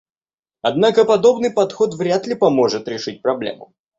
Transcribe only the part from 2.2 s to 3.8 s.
ли поможет решить проблему.